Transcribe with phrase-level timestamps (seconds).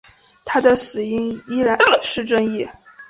[0.03, 0.09] 但是
[0.45, 2.67] 他的死因依然是争议。